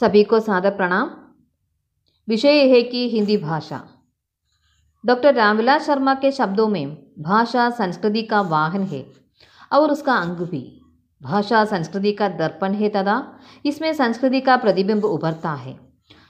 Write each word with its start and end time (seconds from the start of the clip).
सभी 0.00 0.24
को 0.24 0.40
सादर 0.40 0.70
प्रणाम। 0.70 1.10
विषय 2.28 2.68
है 2.68 2.82
कि 2.82 3.10
हिंदी 3.10 3.36
भाषा। 3.36 3.88
डॉक्टर 5.06 5.34
रामविलास 5.34 5.86
शर्मा 5.86 6.14
के 6.14 6.32
शब्दों 6.32 6.68
में 6.68 6.96
भाषा 7.18 7.70
संस्कृति 7.70 8.22
का 8.22 8.40
वाहन 8.40 8.82
है 8.82 9.06
और 9.72 9.90
उसका 9.90 10.14
अंग 10.14 10.36
भी। 10.36 10.80
भाषा 11.22 11.64
संस्कृति 11.64 12.12
का 12.12 12.28
दर्पण 12.28 12.72
है 12.72 12.88
तथा 12.88 13.38
इसमें 13.66 13.92
संस्कृति 13.92 14.40
का 14.40 14.56
प्रतिबिंब 14.56 15.04
उभरता 15.04 15.52
है। 15.52 15.80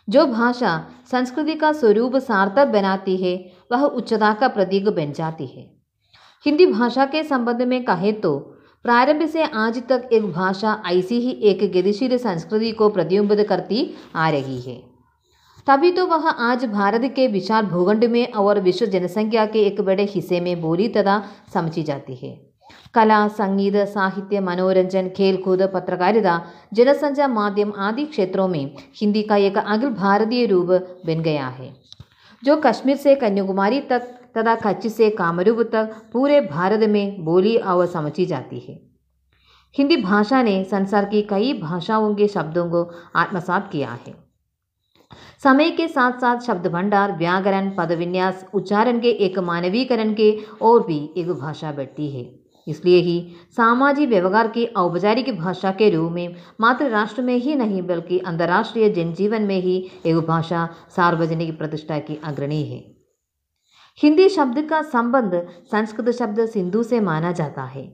जो 0.09 0.27
भाषा 0.27 0.89
संस्कृति 1.11 1.55
का 1.55 1.73
स्वरूप 1.73 2.17
सार्थक 2.17 2.67
बनाती 2.67 3.17
है, 3.17 3.53
वह 3.73 3.83
उच्चता 3.83 4.35
का 4.35 4.49
प्रतीक 4.49 4.89
बन 4.89 5.13
जाती 5.13 5.47
है। 5.47 5.75
हिंदी 6.47 6.67
भाषा 6.67 7.07
के 7.07 7.25
संबंध 7.25 7.63
में 7.63 7.85
कहें 7.85 8.21
तो 8.21 8.50
प्रारंभ 8.85 9.27
से 9.29 9.43
आज 9.43 9.79
तक 9.89 10.09
एक 10.13 10.31
भाषा 10.33 10.83
ऐसी 10.89 11.19
ही 11.21 11.31
एक 11.49 11.63
गतिशील 11.73 12.17
संस्कृति 12.19 12.71
को 12.73 12.89
प्रतिबिंबित 12.89 13.47
करती 13.49 13.83
आ 14.17 14.29
रही 14.31 14.61
है 14.61 14.77
तभी 15.67 15.91
तो 15.93 16.07
वह 16.07 16.29
आज 16.29 16.65
भारत 16.67 17.03
के 17.17 17.27
विशाल 17.29 17.67
भूखंड 17.67 18.05
में 18.05 18.33
और 18.35 18.61
विश्व 18.61 18.87
जनसंख्या 18.87 19.45
के 19.47 19.65
एक 19.67 19.81
बड़े 19.81 20.05
हिस्से 20.05 20.41
में 20.41 20.61
बोली 20.61 20.89
तथा 20.89 21.23
समझी 21.55 21.83
जाती 21.83 22.15
है 22.15 22.39
कला 22.95 23.27
संगीत 23.31 23.77
साहित्य 23.89 24.41
मनोरंजन 24.41 25.09
खेलकूद 25.17 25.63
पत्रकारिता 25.75 26.41
जनसंचार 26.75 27.29
माध्यम 27.31 27.73
आदि 27.81 28.05
क्षेत्रों 28.07 28.49
में 28.49 28.65
हिंदी 29.01 29.23
का 29.23 29.37
एक 29.39 29.59
अखिल 29.59 29.91
भारतीय 29.91 30.47
रूप 30.47 30.69
बन 31.07 31.23
गया 31.23 31.47
है 31.51 31.73
जो 32.43 32.57
कश्मीर 32.57 32.97
से 32.97 33.15
कन्याकुमारी 33.17 33.81
तक 33.91 34.09
तथा 34.37 34.55
कच्छ 34.55 34.87
से 34.87 35.11
कामरूप 35.11 35.61
तक 35.73 35.95
पूरे 36.13 36.41
भारत 36.41 36.89
में 36.89 37.25
बोली 37.25 37.57
और 37.57 37.87
समझी 37.87 38.27
जाती 38.27 38.59
है। 38.59 38.81
हिंदी 39.79 39.97
भाषा 39.97 40.43
ने 40.43 40.65
संसार 40.65 41.05
की 41.05 41.23
कई 41.23 41.53
भाषाओं 41.53 42.15
के 42.15 42.29
शब्दों 42.29 42.71
को 42.71 42.91
आत्मसात 43.17 43.71
किया 43.73 43.99
है। 44.07 44.15
समय 45.43 45.71
के 45.71 45.89
साथ 45.89 46.13
साथ 46.13 46.41
शब्द 46.41 46.67
भंडार 46.67 47.17
व्याकरण, 47.17 47.71
पदविन्यास, 47.71 48.47
उच्चारण 48.55 49.01
के 49.01 49.11
एक 49.11 49.39
मानवीकरण 49.39 50.15
के 50.15 50.39
और 50.63 50.87
भी 50.87 51.11
एक 51.17 51.31
भाषा 51.31 51.73
बढ़ती 51.73 52.11
है। 52.11 52.41
इसलिए 52.67 53.01
ही 53.01 53.33
सामाजिक 53.57 54.09
व्यवहार 54.09 54.49
की 54.49 54.67
औपचारिक 54.67 55.39
भाषा 55.39 55.71
के 55.71 55.91
रूप 55.91 56.13
में 56.13 56.37
मात्र 56.61 56.89
राष्ट्र 56.89 57.23
में 57.23 57.37
ही 57.37 57.55
नहीं, 57.55 57.83
बल्कि 57.83 58.19
अंतर्राष्ट्रीय 58.19 58.91
जनजीवन 58.91 59.43
में 59.43 59.61
ही 59.61 59.91
एक 60.07 60.17
भाषा 60.17 60.69
सार्वजनिक 60.97 61.59
प्रतिष्ठा 61.59 61.99
की 61.99 62.21
अग्रणी 62.25 62.63
है। 62.65 63.00
हिंदी 63.99 64.29
शब्द 64.29 64.61
का 64.63 64.81
संबंध 64.83 65.35
संस्कृत 65.73 66.11
शब्द 66.11 66.45
सिंधु 66.47 66.83
से 66.83 67.01
माना 67.01 67.33
जाता 67.33 67.63
है। 67.65 67.85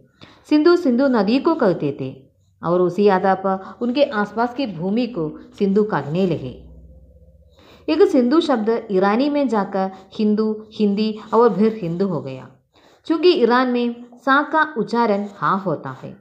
सिंधु 0.50 0.77
सिंधु 0.77 1.06
नदी 1.08 1.39
को 1.39 1.55
कहते 1.55 1.97
थे 2.00 2.14
और 2.62 2.80
उसी 2.80 3.08
आधार 3.08 3.34
पर 3.36 3.78
उनके 3.83 4.05
आसपास 4.14 4.55
की 4.55 4.67
भूमि 4.67 5.06
को 5.06 5.28
सिंधु 5.58 5.83
कहने 5.84 6.27
लगे। 6.27 6.55
एक 7.89 8.02
सिंधु 8.02 8.41
शब्द 8.41 8.70
ईरानी 8.91 9.28
में 9.30 9.47
जाकर 9.48 9.91
हिंदू, 10.14 10.52
हिंदी 10.74 11.19
और 11.34 11.55
फिर 11.55 11.78
हिंदू 11.83 12.06
हो 12.06 12.20
गया 12.20 12.48
क्योंकि 13.06 13.33
ईरान 13.33 13.69
में 13.69 13.94
सा 14.17 14.42
का 14.42 14.62
उच्चारण 14.78 15.27
हा 15.36 15.50
होता 15.56 15.97
है। 16.02 16.17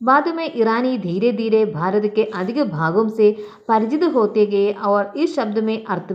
बाद 0.00 0.28
में 0.28 0.50
ईरानी 0.56 0.96
धीरे 0.98 1.32
धीरे 1.32 1.64
भारत 1.66 2.12
के 2.14 2.24
अधिक 2.24 2.58
भागों 2.62 3.08
से 3.08 3.30
परिचित 3.68 4.02
होते 4.04 4.46
गए 4.46 4.72
और 4.72 5.12
इस 5.16 5.34
शब्द 5.36 5.58
में 5.58 5.84
अर्थ 5.84 6.12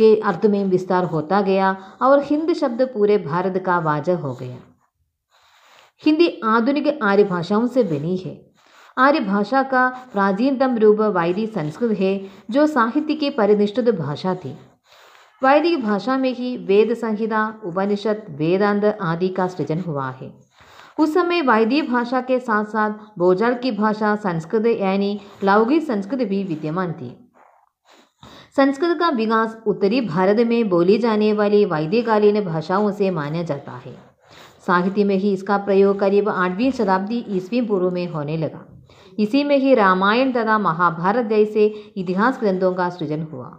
के 0.00 0.14
अर्थ 0.20 0.46
में 0.46 0.64
विस्तार 0.64 1.04
होता 1.04 1.40
गया 1.40 1.76
और 2.02 2.22
हिंद 2.22 2.52
शब्द 2.52 2.82
पूरे 2.82 3.18
भारत 3.18 3.62
का 3.66 3.78
वाजह 3.78 4.16
हो 4.16 4.34
गया। 4.34 4.56
हिंदी 6.04 6.40
आधुनिक 6.44 6.98
आर्य 7.02 7.24
भाषाओं 7.24 7.66
से 7.66 7.82
बनी 7.82 8.16
है। 8.16 8.50
आर्य 8.98 9.20
भाषा 9.20 9.62
का 9.62 9.88
प्राचीनतम 10.12 10.76
रूप 10.78 11.00
वैदिक 11.00 11.52
संस्कृत 11.52 11.98
है, 11.98 12.26
जो 12.50 12.66
साहित्य 12.66 13.14
की 13.14 13.30
परिनिष्ठित 13.30 13.88
भाषा 13.90 14.34
थी। 14.34 14.56
वैदिक 15.42 15.84
भाषा 15.84 16.16
में 16.16 16.34
ही 16.34 16.56
वेद 16.56 16.94
संहिता, 16.94 17.60
उपनिषद, 17.64 18.26
वेदांत 18.30 18.84
आदि 19.02 19.28
का 19.28 19.46
सृजन 19.46 19.80
हुआ 19.80 20.10
है। 20.10 20.32
उस 20.98 21.14
समय 21.14 21.42
वैदिक 21.42 21.90
भाषा 21.92 22.20
के 22.20 22.38
साथ 22.38 22.64
साथ 22.64 22.90
भोजाल 23.18 23.54
की 23.54 23.70
भाषा, 23.72 24.14
संस्कृत 24.16 24.66
यानी 24.66 25.20
लौकिक 25.44 25.82
संस्कृत 25.82 26.28
भी 26.28 26.44
विद्यमान 26.44 26.92
थी। 26.92 27.29
संस्कृत 28.56 28.98
का 28.98 29.08
विकास 29.08 29.56
उत्तरी 29.66 30.00
भारत 30.00 30.36
में 30.46 30.68
बोली 30.68 30.98
जाने 30.98 31.32
वाली 31.32 31.64
वैदिकालीन 31.64 32.40
भाषाओं 32.44 32.90
से 32.90 33.10
माना 33.10 33.42
जाता 33.42 33.72
है। 33.86 33.92
साहित्य 34.66 35.04
में 35.04 35.14
ही 35.16 35.32
इसका 35.32 35.56
प्रयोग 35.56 35.98
करीब 35.98 36.28
आठवीं 36.28 36.70
शताब्दी 36.70 37.24
ईस्वी 37.28 37.60
पूर्व 37.60 37.90
में 37.90 38.06
होने 38.06 38.36
लगा। 38.36 38.64
इसी 39.18 39.44
में 39.44 39.56
ही 39.56 39.74
रामायण 39.74 40.32
तथा 40.32 40.58
महाभारत 40.58 41.26
जैसे 41.26 41.66
इतिहास 41.96 42.40
ग्रंथों 42.40 42.72
का 42.74 42.88
सृजन 42.88 43.22
हुआ। 43.22 43.56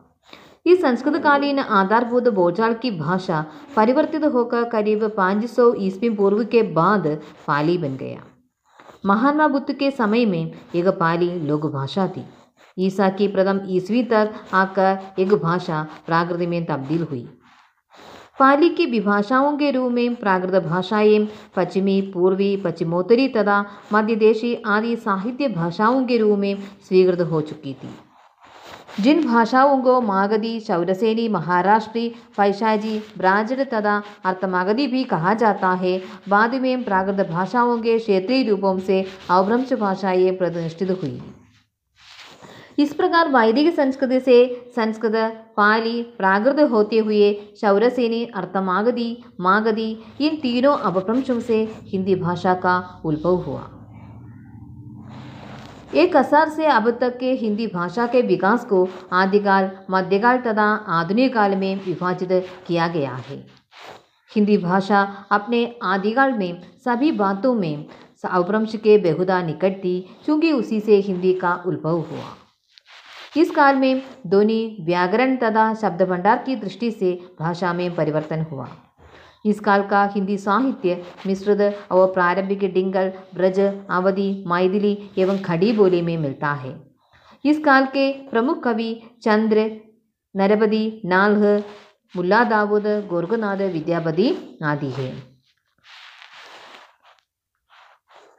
इस 0.65 0.81
संस्कृतकालीन 0.81 1.59
आधारभूत 1.59 2.27
बोलचाल 2.27 2.73
की 2.73 2.91
भाषा 2.91 3.45
परिवर्तित 3.75 4.25
होकर 4.25 4.63
करीब 4.63 5.07
500 5.17 5.73
ईस्वी 5.77 6.09
पूर्व 6.09 6.43
के 6.43 6.63
बाद 6.63 7.07
पाली 7.47 7.77
बन 7.77 7.95
गया। 7.97 8.21
महात्मा 9.05 9.47
बुद्ध 9.47 9.71
के 9.71 9.91
समय 9.91 10.25
में 10.25 10.51
एक 10.75 10.87
पाली 10.87 11.33
लोक 11.39 11.65
भाषा 11.65 12.07
थी। 12.07 12.25
ईसा 12.79 13.09
की 13.09 13.27
प्रथम 13.27 13.61
ईस्वी 13.67 14.03
तक 14.03 14.33
आकर 14.53 15.21
एक 15.21 15.33
भाषा 15.33 15.87
प्राकृत 16.05 16.49
में 16.49 16.65
तब्दील 16.65 17.03
हुई। 17.03 17.27
पाली 18.39 18.69
की 18.69 18.85
विभाषाओं 18.85 19.57
के 19.57 19.71
रूप 19.71 19.91
में 19.91 20.15
प्राकृत 20.15 20.63
भाषाएँ 20.63 21.27
पश्चिमी, 21.55 22.01
पूर्वी, 22.01 22.55
पश्चिमोत्तरी 22.57 23.27
तथा 23.27 23.65
मध्य 23.93 24.15
देशी 24.15 24.55
आदि 24.65 24.95
साहित्य 24.95 25.47
भाषाओं 25.47 26.05
के 26.05 26.17
रूप 26.17 26.39
में 26.39 26.55
स्वीकृत 26.87 27.21
हो 27.21 27.41
चुकी 27.41 27.73
थी। 27.73 27.89
जिन 28.99 29.27
भाषाओं 29.27 29.81
को 29.81 30.01
मागधी 30.01 30.59
शौरसेनी 30.59 31.27
महाराष्ट्री 31.27 32.07
पैशाजी 32.37 33.01
ब्राजड 33.17 33.59
तथा 33.69 34.01
अर्थमागधी 34.25 34.87
भी 34.87 35.03
कहा 35.03 35.33
जाता 35.33 35.69
है, 35.71 36.01
बाद 36.29 36.55
में 36.55 36.83
प्राकृत 36.83 37.29
भाषाओं 37.29 37.77
के 37.77 37.97
क्षेत्रीय 37.99 38.49
रूपों 38.49 38.77
से 38.79 39.05
अवभ्रंश 39.29 39.73
भाषाएँ 39.73 40.31
प्रतिष्ठित 40.31 40.91
हुई। 40.91 41.21
इस 42.81 42.93
प्रकार 42.93 43.27
वैदिक 43.29 43.73
संस्कृति 43.75 44.19
से 44.19 44.35
संस्कृत, 44.75 45.15
पाली, 45.57 46.01
प्राकृत 46.01 46.59
होते 46.71 46.97
हुए 46.97 47.33
शौरसेनी 47.61 48.23
अर्थमागधी, 48.25 49.23
मागधी, 49.39 49.91
इन 50.21 50.35
तीनों 50.35 50.77
अपभ्रंशों 50.77 51.39
से 51.39 51.57
हिंदी 51.83 52.15
भाषा 52.15 52.53
का 52.53 53.01
उद्भव 53.05 53.35
हुआ। 53.35 53.69
एक 55.95 56.15
असर 56.15 56.49
से 56.49 56.65
अब 56.65 56.89
तक 56.89 57.17
के 57.17 57.31
हिंदी 57.33 57.67
भाषा 57.67 58.07
के 58.07 58.21
विकास 58.21 58.65
को 58.65 58.87
आदिकाल, 59.13 59.71
मध्यकाल 59.89 60.37
तथा 60.37 60.67
आधुनिक 60.73 61.33
काल 61.33 61.55
में 61.55 61.85
विभाजित 61.85 62.29
किया 62.67 62.87
गया 62.87 63.15
है। 63.29 63.47
हिंदी 64.35 64.57
भाषा 64.57 65.01
अपने 65.31 65.75
आदिकाल 65.83 66.33
में 66.33 66.61
सभी 66.85 67.11
बातों 67.11 67.53
में 67.53 67.85
अपभ्रंश 68.25 68.75
के 68.75 68.97
बेहुदा 68.97 69.41
निकट 69.41 69.83
थी 69.83 69.99
क्योंकि 70.25 70.51
उसी 70.51 70.79
से 70.79 70.95
हिंदी 70.95 71.33
का 71.33 71.63
उद्भव 71.67 71.99
हुआ। 71.99 72.37
इस 73.37 73.51
काल 73.51 73.75
में 73.75 74.01
ध्वनि, 74.27 74.77
व्याकरण 74.81 75.35
तथा 75.35 75.73
शब्द 75.73 76.01
भंडार 76.01 76.43
की 76.45 76.55
दृष्टि 76.55 76.91
से 76.91 77.19
भाषा 77.39 77.73
में 77.73 77.95
परिवर्तन 77.95 78.41
हुआ। 78.41 78.67
इस 79.45 79.59
काल 79.59 79.83
का 79.83 80.03
हिंदी 80.05 80.37
साहित्य 80.37 81.03
मिश्रित 81.27 81.91
और 81.91 82.13
प्रारंभिक 82.13 82.73
डिंगल, 82.73 83.13
ब्रज 83.35 83.59
अवधि 83.89 84.43
मैथिली 84.47 85.09
एवं 85.17 85.37
खड़ी 85.37 85.71
बोली 85.71 86.01
में 86.01 86.17
मिलता 86.17 86.51
है। 86.53 86.75
इस 87.45 87.59
काल 87.59 87.85
के 87.85 88.11
प्रमुख 88.11 88.63
कवि 88.63 89.01
चंद्र, 89.21 89.71
नरपति, 90.35 91.01
नाल्ह, 91.05 91.63
मुल्ला 92.15 92.43
दाऊद, 92.43 92.87
गोरखनाथ, 93.09 93.57
विद्यापति 93.57 94.59
आदि 94.63 94.89
है। 94.89 95.30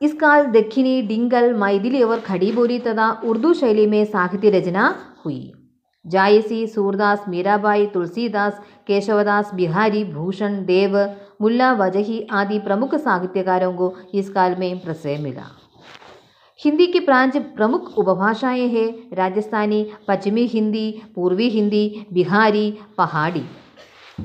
इस 0.03 0.15
काल 0.15 0.47
दक्षिणी 0.47 1.03
डिंगल 1.03 1.55
मैथिली 1.55 2.03
और 2.03 2.21
खड़ी 2.21 2.53
बोली 2.53 2.79
तथा 2.79 3.21
उर्दू 3.25 3.55
शैली 3.55 3.87
में 3.87 4.05
साहित्य 4.05 4.51
रचना 4.51 4.97
हुई। 5.25 5.53
जायसी, 6.07 6.67
सूरदास, 6.67 7.25
मीराबाई, 7.29 7.87
तुलसीदास, 7.87 8.61
केशवदास, 8.87 9.51
बिहारी, 9.55 10.05
भूषण, 10.05 10.65
देव, 10.65 11.17
मुल्ला, 11.41 11.73
वजही 11.73 12.27
आदि 12.31 12.59
प्रमुख 12.59 12.95
साहित्यकारों 12.95 13.73
को 13.73 13.97
इस 14.15 14.31
काल 14.31 14.57
में 14.59 14.79
प्रश्रय 14.79 15.19
मिला। 15.19 15.59
हिंदी 16.65 16.87
की 16.87 17.01
प्रांच 17.01 17.37
प्रमुख 17.37 17.99
उपभाषाएँ 17.99 18.69
हैं। 18.69 19.17
राजस्थानी, 19.17 19.87
पश्चिमी 20.09 20.47
हिंदी, 20.47 21.03
पूर्वी 21.15 21.49
हिंदी, 21.49 22.07
बिहारी, 22.13 22.79
पहाड़ी। 22.99 23.45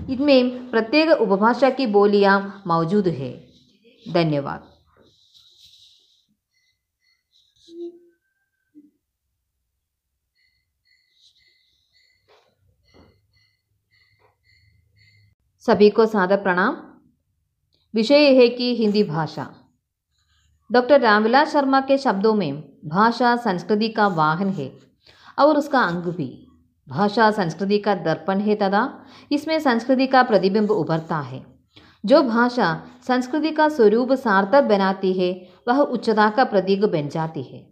इनमें 0.10 0.72
प्रत्येक 0.72 1.10
उपभाषा 1.10 1.70
की 1.70 1.88
बोलियाँ 1.88 2.64
मौजूद 2.68 3.08
है। 3.08 3.48
धन्यवाद। 4.14 4.77
सभी 15.68 15.90
को 15.90 16.06
सादर 16.06 16.38
प्रणाम। 16.38 16.78
विषय 17.96 18.36
है 18.36 18.50
कि 18.50 18.76
हिंदी 18.76 19.04
भाषा। 19.04 19.48
डॉक्टर 20.72 21.02
रामविलास 21.02 21.54
शर्मा 21.54 21.82
के 21.82 21.98
शब्दों 21.98 22.34
में 22.34 22.64
भाषा 22.86 23.36
संस्कृति 23.36 23.90
का 23.90 24.08
वाहन 24.08 24.50
है 24.50 24.80
और 25.40 25.58
उसका 25.58 25.80
अंग 25.80 26.04
भी। 26.04 26.48
भाषा 26.90 27.32
संस्कृति 27.32 27.80
का 27.80 27.96
दर्पण 27.96 28.40
है 28.40 28.56
तथा 28.56 29.06
इसमें 29.32 29.60
संस्कृति 29.60 30.08
का 30.08 30.24
प्रतिबिंब 30.24 30.72
उभरता 30.72 31.18
है। 31.18 31.46
जो 32.06 32.22
भाषा 32.22 32.84
संस्कृति 33.08 33.52
का 33.52 33.70
स्वरूप 33.70 34.14
सार्थक 34.14 34.64
बनाती 34.64 35.14
है, 35.14 35.50
वह 35.68 35.80
उच्चता 35.80 36.30
का 36.30 36.44
प्रतीक 36.44 36.86
बन 36.86 37.10
जाती 37.10 37.44
है। 37.44 37.70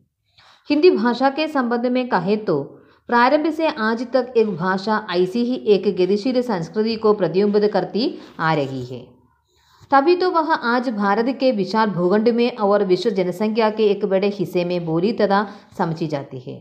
हिंदी 0.69 0.92
भाषा 0.92 1.30
के 1.30 1.47
संबंध 1.47 1.86
में 1.86 2.09
कहें 2.09 2.45
तो 2.45 2.75
प्रारंभ 3.10 3.50
से 3.54 3.68
आज 3.68 4.02
तक 4.13 4.34
एक 4.38 4.48
भाषा 4.57 5.06
ऐसी 5.12 5.44
ही 5.46 5.56
एक 5.74 5.84
गतिशील 5.98 6.42
संस्कृति 6.42 6.96
को 6.96 7.13
प्रतिबिंबित 7.13 7.72
करती 7.74 8.07
आ 8.40 8.54
रही 8.54 8.84
है 8.86 9.00
तभी 9.92 10.16
तो 10.16 10.30
वह 10.31 10.54
आज 10.54 10.90
भारत 10.92 11.25
के 11.40 11.52
विशाल 11.52 11.90
भूखंड 11.90 12.30
में 12.30 12.56
और 12.57 12.84
विश्व 12.84 13.10
जनसंख्या 13.10 13.69
के 13.69 13.90
एक 13.90 14.06
बड़े 14.06 14.28
हिस्से 14.30 14.63
में 14.66 14.86
बोली 14.86 15.12
तथा 15.13 15.48
समझी 15.78 16.07
जाती 16.07 16.40
है 16.40 16.56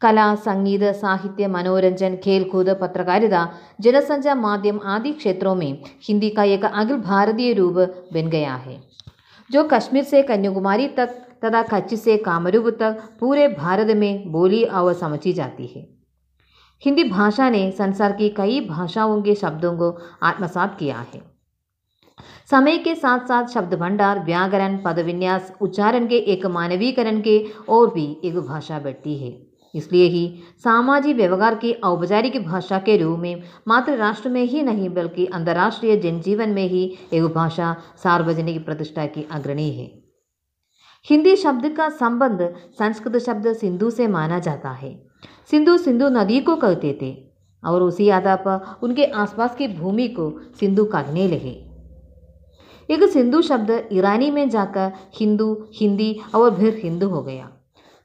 कला 0.00 0.34
संगीत 0.36 0.82
साहित्य 0.94 1.46
मनोरंजन 1.48 2.16
खेलकूद 2.16 2.68
पत्रकारिता 2.80 3.48
जनसंचार 3.80 4.36
माध्यम 4.36 4.80
आदि 4.86 5.12
क्षेत्रों 5.12 5.54
में 5.54 5.70
हिंदी 6.08 6.30
का 6.30 6.44
एक 6.46 6.64
अखिल 6.64 6.96
भारतीय 6.98 7.52
रूप 7.52 7.74
बन 8.12 8.28
गया 8.30 8.54
है 8.56 8.80
जो 9.50 9.64
कश्मीर 9.64 10.04
से 10.04 10.22
कन्याकुमारी 10.22 10.88
तक 10.96 11.16
तथा 11.44 11.62
कच्छ 11.62 11.94
से 11.94 12.16
कामरूप 12.16 12.68
तक 12.68 13.02
पूरे 13.20 13.48
भारत 13.48 13.96
में 13.96 14.32
बोली 14.32 14.64
और 14.64 14.92
समझी 14.92 15.32
जाती 15.32 15.66
है। 15.66 15.86
हिंदी 16.82 17.04
भाषा 17.04 17.50
ने 17.50 17.70
संसार 17.70 18.12
की 18.12 18.28
कई 18.28 18.60
भाषाओं 18.60 19.22
के 19.22 19.34
शब्दों 19.34 19.76
को 19.78 19.98
आत्मसात 20.22 20.78
किया 20.78 21.06
है। 21.14 21.22
समय 22.50 22.78
के 22.78 22.94
साथ 22.94 23.18
साथ 23.18 23.46
शब्द 23.46 23.74
भंडार 23.74 24.24
व्याकरण, 24.24 24.78
पदविन्यास, 24.78 25.52
उच्चारण 25.60 26.06
के 26.06 26.16
एक 26.16 26.46
मानवीकरण 26.46 27.20
के 27.20 27.44
और 27.68 27.94
भी 27.94 28.16
एक 28.24 28.38
भाषा 28.38 28.78
बढ़ती 28.78 29.18
है। 29.18 29.48
इसलिए 29.74 30.06
ही 30.08 30.42
सामाजिक 30.64 31.16
व्यवहार 31.16 31.54
की 31.54 31.72
औपचारिक 31.72 32.46
भाषा 32.46 32.78
के 32.78 32.96
रूप 32.96 33.18
में 33.18 33.42
मात्र 33.68 33.96
राष्ट्र 33.96 34.28
में 34.28 34.42
ही 34.42 34.62
नहीं, 34.62 34.88
बल्कि 34.88 35.26
अंतर्राष्ट्रीय 35.26 35.96
जनजीवन 35.96 36.48
में 36.48 36.68
ही 36.68 36.98
एक 37.12 37.22
भाषा 37.22 37.76
सार्वजनिक 37.96 38.64
प्रतिष्ठा 38.64 39.06
की 39.06 39.26
अग्रणी 39.30 39.70
है। 39.70 39.97
हिंदी 41.06 41.34
शब्द 41.36 41.68
का 41.68 41.88
संबंध 41.88 42.40
संस्कृत 42.78 43.16
शब्द 43.16 43.52
सिंधु 43.52 43.90
से 43.90 44.06
माना 44.06 44.38
जाता 44.38 44.70
है। 44.70 44.90
सिंधु 45.50 45.76
सिंधु 45.78 46.08
नदी 46.08 46.40
को 46.40 46.56
कहते 46.56 46.98
थे 47.02 47.12
और 47.62 47.82
उसी 47.82 48.08
आधार 48.08 48.36
पर 48.36 48.78
उनके 48.82 49.04
आसपास 49.16 49.54
की 49.56 49.68
भूमि 49.68 50.08
को 50.08 50.30
सिंधु 50.60 50.84
कहने 50.84 51.26
लगे। 51.28 51.56
एक 52.88 53.02
सिंधु 53.04 53.40
शब्द 53.42 53.70
ईरानी 53.92 54.30
में 54.30 54.48
जाकर 54.50 54.92
हिंदू, 55.14 55.52
हिंदी 55.74 56.20
और 56.34 56.56
फिर 56.56 56.80
हिंदू 56.84 57.08
हो 57.08 57.22
गया 57.22 57.48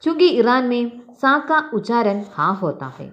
क्योंकि 0.03 0.27
ईरान 0.29 0.63
में 0.63 0.91
सा 1.11 1.37
का 1.39 1.59
उच्चारण 1.73 2.23
हाँ 2.31 2.55
होता 2.55 2.93
है। 2.99 3.11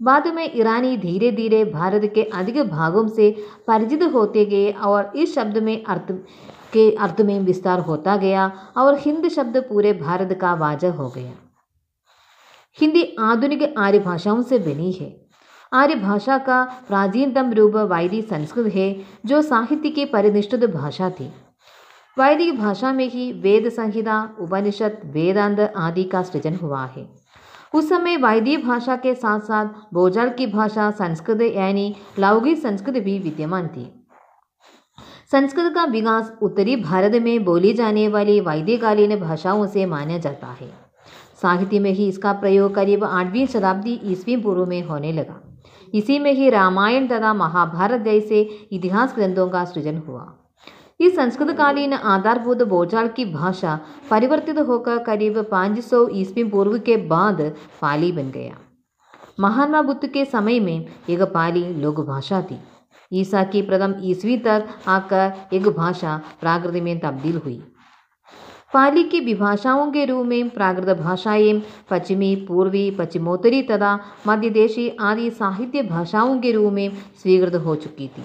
बाद 0.00 0.26
में 0.26 0.50
ईरानी 0.56 0.96
धीरे 0.96 1.30
धीरे 1.32 1.64
भारत 1.64 2.10
के 2.14 2.22
अधिक 2.34 2.62
भागों 2.62 3.06
से 3.08 3.30
परिचित 3.66 4.02
होते 4.02 4.44
गए 4.44 4.70
और 4.72 5.12
इस 5.16 5.34
शब्द 5.34 5.58
में 5.58 5.84
अर्थ 5.84 6.12
के 6.76 6.90
अर्थ 6.96 7.20
में 7.20 7.38
विस्तार 7.40 7.80
होता 7.80 8.16
गया 8.16 8.50
और 8.76 8.98
हिंद 8.98 9.28
शब्द 9.28 9.56
पूरे 9.56 9.92
भारत 9.92 10.38
का 10.40 10.54
वाजह 10.54 10.92
हो 10.92 11.08
गया। 11.08 11.32
हिंदी 12.80 13.16
आधुनिक 13.20 13.74
आर्य 13.78 13.98
भाषाओं 13.98 14.42
से 14.42 14.58
बनी 14.58 14.92
है। 14.92 15.26
आर्य 15.72 15.94
भाषा 15.94 16.38
का 16.38 16.62
प्राचीनतम 16.88 17.52
रूप 17.52 17.76
वैदिक 17.76 18.28
संस्कृत 18.28 18.74
है, 18.74 19.04
जो 19.26 19.42
साहित्य 19.42 19.90
की 19.90 20.04
परिनिष्ठित 20.04 20.64
भाषा 20.64 21.10
थी। 21.10 21.32
वैदिक 22.18 22.58
भाषा 22.58 22.92
में 22.92 23.08
ही 23.10 23.32
वेद 23.32 23.68
संहिता, 23.68 24.36
उपनिषद, 24.40 25.00
वेदांत 25.06 25.60
आदि 25.76 26.04
का 26.04 26.22
सृजन 26.22 26.54
हुआ 26.54 26.84
है। 26.86 27.08
उस 27.74 27.88
समय 27.88 28.16
वैदिक 28.16 28.66
भाषा 28.66 28.96
के 28.96 29.14
साथ 29.14 29.40
साथ 29.40 29.66
भोजाल 29.94 30.30
की 30.30 30.46
भाषा, 30.46 30.90
संस्कृत 30.90 31.42
यानी 31.42 31.94
लौकिक 32.18 32.58
संस्कृत 32.58 33.02
भी 33.02 33.18
विद्यमान 33.18 33.68
थी। 33.68 34.05
संस्कृत 35.32 35.74
का 35.74 35.84
विकास 35.84 36.32
उत्तरी 36.42 36.76
भारत 36.76 37.12
में 37.22 37.44
बोली 37.44 37.72
जाने 37.72 38.08
वाली 38.08 38.40
वैदिकालीन 38.40 39.20
भाषाओं 39.20 39.66
से 39.66 39.86
माना 39.86 40.18
जाता 40.18 40.46
है। 40.46 40.68
साहित्य 41.42 41.78
में 41.78 41.90
ही 41.90 42.08
इसका 42.08 42.32
प्रयोग 42.32 42.74
करीब 42.74 43.04
आठवीं 43.04 43.46
शताब्दी 43.46 44.00
ईस्वी 44.04 44.36
पूर्व 44.36 44.66
में 44.66 44.82
होने 44.82 45.12
लगा। 45.12 45.40
इसी 45.94 46.18
में 46.18 46.32
ही 46.32 46.50
रामायण 46.50 47.08
तथा 47.08 47.34
महाभारत 47.34 48.00
जैसे 48.00 48.40
इतिहास 48.72 49.14
ग्रंथों 49.14 49.48
का 49.48 49.64
सृजन 49.64 49.98
हुआ। 49.98 50.32
इस 51.00 51.16
संस्कृतकालीन 51.16 51.92
आधारभूत 51.92 52.62
बोलचाल 52.62 53.08
की 53.08 53.24
भाषा 53.24 53.78
परिवर्तित 54.10 54.58
होकर 54.58 54.98
करीब 54.98 55.42
500 55.42 56.08
ईस्वी 56.12 56.44
पूर्व 56.44 56.78
के 56.78 56.96
बाद 56.96 57.42
पाली 57.82 58.12
बन 58.12 58.30
गया। 58.30 58.56
महात्मा 59.40 59.82
बुद्ध 59.82 60.06
के 60.06 60.24
समय 60.24 60.60
में 60.60 60.86
एक 61.10 61.22
पाली 61.22 61.68
लोक 61.74 62.00
भाषा 62.00 62.42
थी। 62.42 62.58
ईसा 63.12 63.44
की 63.44 63.62
प्रथम 63.62 63.94
ईस्वी 64.02 64.38
तक 64.38 64.68
आकर 64.88 65.32
एक 65.52 65.68
भाषा 65.68 66.20
प्राकृत 66.40 66.82
में 66.82 66.98
तब्दील 66.98 67.36
हुई। 67.36 67.62
पाली 68.74 69.02
की 69.04 69.20
विभाषाओं 69.20 69.90
के 69.92 70.04
रूप 70.04 70.26
में 70.26 70.48
प्राकृत 70.48 70.96
भाषाएँ 70.98 71.62
पश्चिमी, 71.90 72.34
पूर्वी, 72.36 72.90
पश्चिमोत्तरी 72.90 73.62
तथा 73.62 73.98
मध्यदेशी 74.26 74.88
आदि 75.00 75.30
साहित्य 75.30 75.82
भाषाओं 75.82 76.38
के 76.40 76.52
रूप 76.52 76.72
में 76.72 76.90
स्वीकृत 77.22 77.54
हो 77.54 77.74
चुकी 77.74 78.08
थी। 78.08 78.24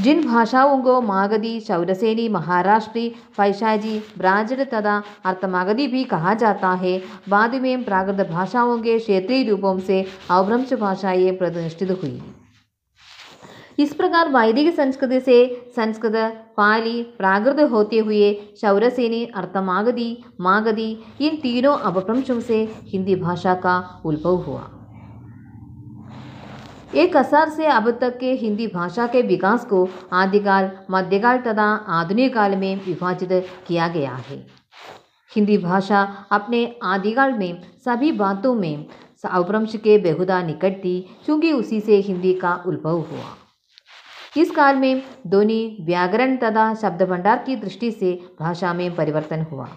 जिन 0.00 0.26
भाषाओं 0.26 0.82
को 0.82 1.00
मागधी 1.00 1.60
शौरसेनी 1.60 2.28
महाराष्ट्री 2.28 3.08
पैशाजी 3.38 3.98
ब्राजड़ 4.18 4.64
तथा 4.64 5.02
अर्थमागधी 5.24 5.86
भी 5.86 6.04
कहा 6.04 6.34
जाता 6.34 6.70
है, 6.72 7.02
बाद 7.28 7.54
में 7.54 7.84
प्राकृत 7.84 8.28
भाषाओं 8.30 8.78
के 8.78 8.98
क्षेत्रीय 8.98 9.48
रूपों 9.50 9.78
से 9.78 10.04
अवभ्रंश 10.30 10.72
भाषाएँ 10.72 11.30
प्रतिष्ठित 11.32 11.90
हुई। 11.90 12.22
इस 13.78 13.94
प्रकार 13.94 14.28
वैदिक 14.28 14.74
संस्कृति 14.74 15.20
से 15.20 15.66
संस्कृत, 15.76 16.14
पाली, 16.56 17.02
प्राकृत 17.02 17.70
होते 17.70 17.98
हुए 17.98 18.34
शौरसेनी 18.60 19.24
अर्थमागधी, 19.26 20.24
मागधी, 20.40 21.04
इन 21.20 21.36
तीनों 21.36 21.76
अपभ्रंशों 21.76 22.40
से 22.40 22.68
हिंदी 22.82 23.16
भाषा 23.16 23.54
का 23.54 24.02
उद्भव 24.04 24.36
हुआ। 24.36 24.70
एक 26.94 27.16
असर 27.16 27.48
से 27.48 27.66
अब 27.66 27.90
तक 27.90 28.18
के 28.18 28.32
हिंदी 28.32 28.66
भाषा 28.66 29.06
के 29.06 29.22
विकास 29.22 29.64
को 29.64 29.88
आदिकाल, 30.12 30.70
मध्यकाल 30.90 31.38
तथा 31.38 31.64
आधुनिक 31.74 32.34
काल 32.34 32.56
में 32.56 32.80
विभाजित 32.86 33.46
किया 33.66 33.88
गया 33.88 34.14
है। 34.14 34.46
हिंदी 35.36 35.58
भाषा 35.58 36.02
अपने 36.30 36.76
आदिकाल 36.82 37.32
में 37.32 37.62
सभी 37.84 38.12
बातों 38.12 38.54
में 38.54 38.86
अपभ्रंश 39.24 39.76
के 39.76 39.98
बेहुदा 39.98 40.42
निकट 40.42 40.78
थी 40.84 41.00
क्योंकि 41.24 41.52
उसी 41.52 41.80
से 41.80 41.96
हिंदी 41.96 42.34
का 42.34 42.64
उद्भव 42.66 42.98
हुआ। 43.00 43.36
इस 44.36 44.50
काल 44.50 44.76
में 44.76 45.02
ध्वनि, 45.26 45.76
व्याकरण 45.80 46.36
तथा 46.36 46.74
शब्द 46.74 47.02
भंडार 47.02 47.42
की 47.46 47.56
दृष्टि 47.56 47.90
से 47.90 48.20
भाषा 48.40 48.72
में 48.74 48.94
परिवर्तन 48.94 49.42
हुआ। 49.42 49.68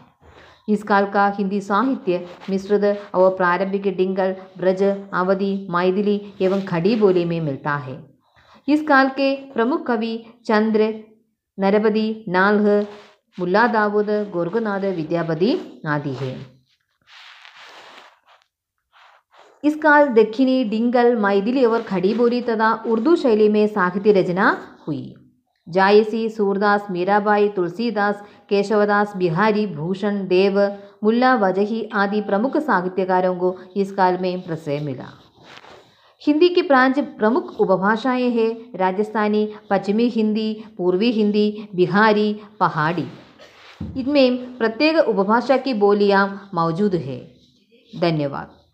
इस 0.69 0.83
काल 0.83 1.05
का 1.05 1.27
हिंदी 1.27 1.61
साहित्य 1.61 2.27
मिश्रित 2.49 3.01
और 3.15 3.35
प्रारंभिक 3.35 3.97
डिंगल, 3.97 4.35
ब्रज 4.57 4.83
अवधि 5.13 5.67
मैथिली 5.69 6.33
एवं 6.41 6.61
खड़ी 6.61 6.95
बोली 6.95 7.25
में 7.25 7.41
मिलता 7.41 7.75
है। 7.75 8.05
इस 8.67 8.81
काल 8.81 9.09
के 9.09 9.35
प्रमुख 9.35 9.85
कवि 9.87 10.25
चंद्र, 10.45 10.93
नरपति, 11.59 12.25
नाल्ह, 12.29 12.87
मुल्ला 13.39 13.67
दाऊद, 13.67 14.09
गोरखनाथ, 14.33 14.79
विद्यापति 14.79 15.81
आदि 15.87 16.13
है। 16.13 16.54
इस 19.65 19.75
काल 19.75 20.07
दक्षिणी 20.07 20.63
डिंगल 20.63 21.15
मैथिली 21.15 21.65
और 21.65 21.81
खड़ी 21.81 22.13
बोली 22.13 22.41
तथा 22.41 22.83
उर्दू 22.87 23.15
शैली 23.15 23.49
में 23.49 23.67
साहित्य 23.67 24.11
रचना 24.11 24.57
हुई। 24.87 25.15
जायसी, 25.69 26.29
सूरदास, 26.29 26.87
मीराबाई, 26.91 27.49
तुलसीदास, 27.49 28.23
केशवदास, 28.49 29.13
बिहारी, 29.17 29.67
भूषण, 29.67 30.27
देव, 30.27 30.77
मुल्ला, 31.03 31.35
वजही 31.35 31.89
आदि 31.93 32.21
प्रमुख 32.21 32.57
साहित्यकारों 32.57 33.35
को 33.35 33.59
इस 33.77 33.91
काल 33.91 34.17
में 34.17 34.41
प्रश्रय 34.41 34.79
मिला। 34.79 35.05
हिंदी 36.27 36.49
की 36.49 36.61
प्रांत 36.61 36.99
प्रमुख 36.99 37.61
उपभाषाएँ 37.61 38.29
हैं, 38.29 38.77
राजस्थानी, 38.77 39.49
पश्चिमी 39.69 40.07
हिंदी, 40.07 40.63
पूर्वी 40.77 41.11
हिंदी, 41.11 41.69
बिहारी, 41.75 42.39
पहाड़ी। 42.59 43.07
इनमें 43.97 44.57
प्रत्येक 44.57 44.97
उपभाषा 44.97 45.57
की 45.57 45.73
बोलियाँ 45.73 46.49
मौजूद 46.53 46.95
है। 46.95 47.35
धन्यवाद। 47.99 48.64